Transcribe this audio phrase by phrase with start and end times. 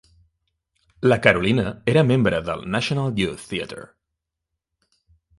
[1.09, 3.85] La Carolina era membre del National Youth Theatre.